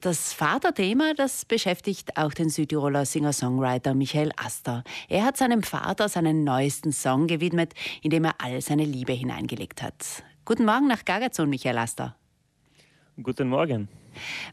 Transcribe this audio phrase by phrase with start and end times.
[0.00, 4.82] Das Vaterthema, das beschäftigt auch den Südtiroler Singer-Songwriter Michael Aster.
[5.10, 9.82] Er hat seinem Vater seinen neuesten Song gewidmet, in dem er all seine Liebe hineingelegt
[9.82, 10.22] hat.
[10.46, 12.16] Guten Morgen nach Gagazon, Michael Aster.
[13.22, 13.88] Guten Morgen.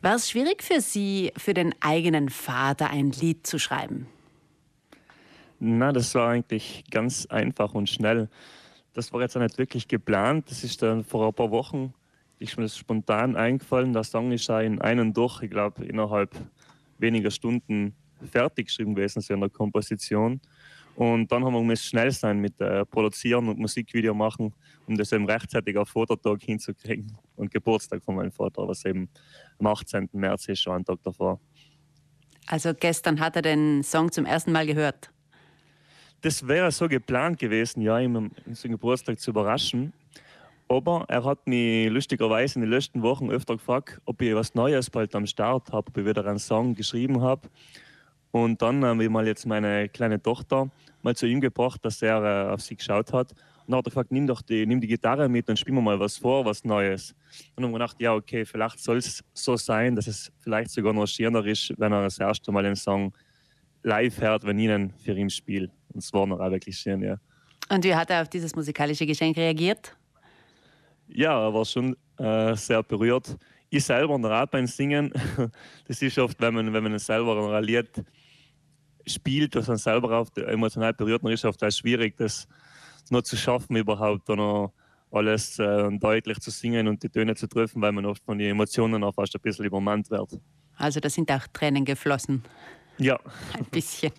[0.01, 4.07] War es schwierig für Sie, für den eigenen Vater ein Lied zu schreiben?
[5.59, 8.27] Na, das war eigentlich ganz einfach und schnell.
[8.91, 10.51] Das war jetzt auch nicht wirklich geplant.
[10.51, 11.93] Das ist dann vor ein paar Wochen
[12.39, 13.93] ist mir das spontan eingefallen.
[13.93, 16.35] Der Song ist ja in einen durch, ich glaube, innerhalb
[16.97, 17.95] weniger Stunden
[18.31, 20.39] fertig geschrieben gewesen, so in der Komposition.
[20.95, 24.51] Und dann haben wir müssen schnell sein mit äh, Produzieren und Musikvideo machen,
[24.87, 27.15] um das eben rechtzeitig auf Fototag hinzukriegen.
[27.35, 29.07] Und Geburtstag von meinem Vater, was eben
[29.59, 30.09] am 18.
[30.13, 31.39] März ist, schon ein Tag davor.
[32.47, 35.11] Also gestern hat er den Song zum ersten Mal gehört?
[36.21, 39.93] Das wäre so geplant gewesen, ja, ihm zum Geburtstag zu überraschen.
[40.69, 44.89] Aber er hat mich lustigerweise in den letzten Wochen öfter gefragt, ob ich was Neues
[44.89, 47.47] bald am Start habe, ob ich wieder einen Song geschrieben habe.
[48.31, 50.69] Und dann habe ich mal jetzt meine kleine Tochter
[51.01, 53.31] mal zu ihm gebracht, dass er äh, auf sie geschaut hat.
[53.31, 55.81] Und dann hat er gefragt, nimm doch die, nimm die Gitarre mit und spiel mir
[55.81, 57.11] mal was vor, was Neues.
[57.55, 60.71] Und dann haben wir gedacht, ja, okay, vielleicht soll es so sein, dass es vielleicht
[60.71, 63.13] sogar noch schöner ist, wenn er das erste Mal den Song
[63.83, 65.69] live hört, wenn ich ihn für ihn spiele.
[65.93, 67.17] Und es war noch auch wirklich schön, ja.
[67.69, 69.96] Und wie hat er auf dieses musikalische Geschenk reagiert?
[71.09, 73.37] Ja, er war schon äh, sehr berührt.
[73.69, 75.11] Ich selber gerade beim Singen,
[75.87, 77.89] das ist oft, wenn man, wenn man selber ein Lied
[79.05, 82.47] spielt, das man selber auf emotional berührt, dann ist oft auch schwierig, das
[83.09, 84.73] noch zu schaffen, überhaupt noch
[85.11, 88.51] alles äh, deutlich zu singen und die Töne zu treffen, weil man oft von den
[88.51, 90.37] Emotionen auch fast ein bisschen übermannt wird.
[90.75, 92.43] Also da sind auch Tränen geflossen.
[92.97, 93.19] Ja.
[93.53, 94.11] Ein bisschen.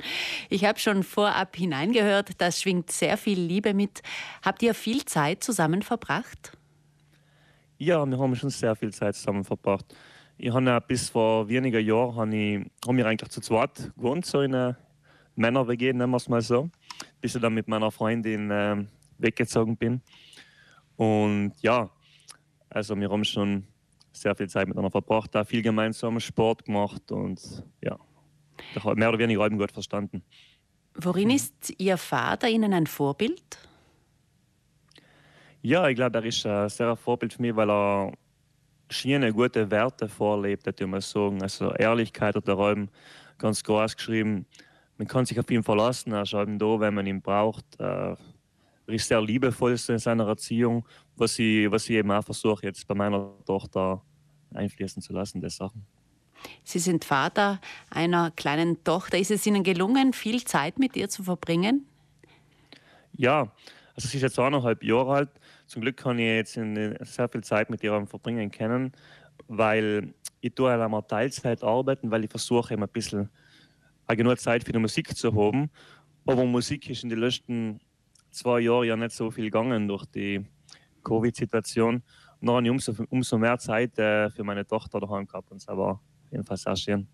[0.49, 4.03] Ich habe schon vorab hineingehört, da schwingt sehr viel Liebe mit.
[4.43, 6.53] Habt ihr viel Zeit zusammen verbracht?
[7.81, 9.95] Ja, wir haben schon sehr viel Zeit zusammen verbracht.
[10.37, 14.41] Ich habe ja bis vor wenigen Jahren habe ich, wir eigentlich zu zweit gewohnt, so
[14.41, 14.77] in einer
[15.37, 16.71] Männer-WG, nennen wir es mal so,
[17.21, 18.85] bis ich dann mit meiner Freundin äh,
[19.19, 20.03] weggezogen bin.
[20.97, 21.89] Und ja,
[22.69, 23.65] also wir haben schon
[24.13, 27.97] sehr viel Zeit miteinander verbracht, da viel gemeinsam Sport gemacht und ja,
[28.97, 30.25] mehr oder weniger gut verstanden.
[30.97, 33.68] Worin ist Ihr Vater Ihnen ein Vorbild?
[35.69, 38.11] Ja, ich glaube, er ist ein sehr Vorbild für mich, weil er
[38.89, 41.43] schöne, gute Werte vorlebt, würde ich mal sagen.
[41.43, 42.89] Also Ehrlichkeit hat er eben
[43.37, 44.47] ganz groß geschrieben.
[44.97, 47.67] Man kann sich auf ihn verlassen, er ist eben da, wenn man ihn braucht.
[47.79, 48.17] Er
[48.87, 50.87] ist sehr liebevoll in seiner Erziehung,
[51.17, 54.01] was ich, was ich eben auch versuche, jetzt bei meiner Tochter
[54.55, 55.85] einfließen zu lassen, die Sachen.
[56.65, 59.19] Sie sind Vater einer kleinen Tochter.
[59.19, 61.87] Ist es Ihnen gelungen, viel Zeit mit ihr zu verbringen?
[63.13, 63.53] Ja,
[63.95, 65.31] also sie ist jetzt eineinhalb Jahre alt.
[65.69, 68.93] Zum Glück kann ich jetzt sehr viel Zeit mit ihr verbringen können,
[69.49, 73.29] weil ich tue halt einmal Teilzeit arbeiten, weil ich versuche immer ein bisschen
[74.09, 75.71] genug Zeit für die Musik zu haben.
[76.27, 77.81] Aber Musik ist in den letzten
[78.31, 80.45] zwei Jahren ja nicht so viel gegangen durch die
[81.05, 82.03] Covid-Situation.
[82.41, 85.69] Und habe ich umso, umso mehr Zeit äh, für meine Tochter daheim gehabt und es
[85.69, 87.09] war auf jeden Fall sehr schön.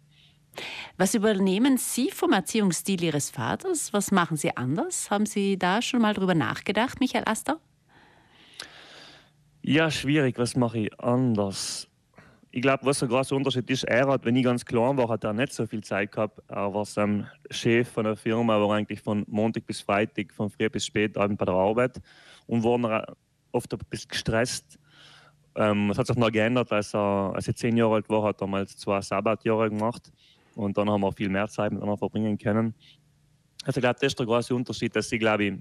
[0.97, 3.93] Was übernehmen Sie vom Erziehungsstil Ihres Vaters?
[3.93, 5.11] Was machen Sie anders?
[5.11, 7.59] Haben Sie da schon mal drüber nachgedacht, Michael Aster?
[9.67, 10.37] Ja, schwierig.
[10.37, 11.89] Was mache ich anders?
[12.51, 15.25] Ich glaube, was ein großer Unterschied ist, er hat, wenn ich ganz klein war, hat
[15.25, 16.39] er nicht so viel Zeit gehabt.
[16.49, 20.69] Er war sein Chef von der Firma, war eigentlich von Montag bis Freitag, von früh
[20.69, 21.99] bis spät bei der Arbeit
[22.47, 23.17] und war
[23.53, 24.79] oft ein bisschen gestresst.
[25.55, 28.43] Ähm, es hat sich noch geändert, als er, als er zehn Jahre alt war, hat
[28.43, 30.13] er mal zwei Sabbatjahre gemacht.
[30.57, 32.75] Und dann haben wir viel mehr Zeit miteinander verbringen können.
[33.65, 35.59] Also ich glaube, das ist der große Unterschied, dass ich glaube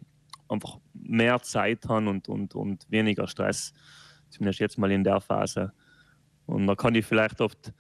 [0.47, 3.73] einfach mehr Zeit haben und, und, und weniger Stress.
[4.29, 5.73] Zumindest jetzt mal in der Phase.
[6.45, 7.73] Und da kann ich vielleicht oft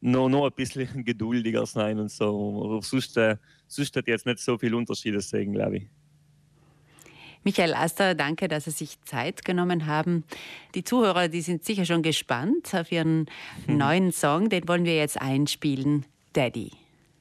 [0.00, 2.62] noch, noch ein bisschen geduldiger sein und so.
[2.64, 5.86] Aber sonst, äh, sonst hat jetzt nicht so viel Unterschiede sehen, glaube ich.
[7.44, 10.24] Michael Aster, danke, dass Sie sich Zeit genommen haben.
[10.74, 13.26] Die Zuhörer, die sind sicher schon gespannt auf Ihren
[13.66, 13.76] hm.
[13.76, 14.48] neuen Song.
[14.48, 16.06] Den wollen wir jetzt einspielen.
[16.32, 16.72] Daddy.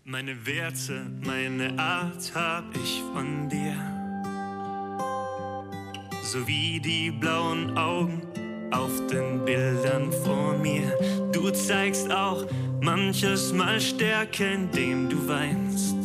[0.04, 3.95] Meine Werte, meine Art hab ich von dir.
[6.26, 8.24] So wie die blauen Augen
[8.72, 10.92] auf den Bildern vor mir.
[11.32, 12.48] Du zeigst auch
[12.82, 15.96] manches Mal Stärke, indem du weinst.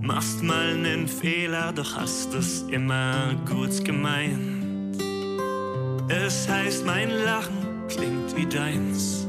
[0.00, 5.02] Machst mal nen Fehler, doch hast es immer gut gemeint.
[6.08, 9.26] Es heißt, mein Lachen klingt wie deins.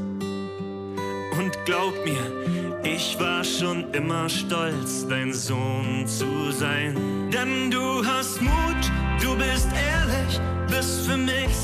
[1.54, 7.30] Und glaub mir, ich war schon immer stolz, dein Sohn zu sein.
[7.30, 8.52] Denn du hast Mut,
[9.20, 11.54] du bist ehrlich, bist für mich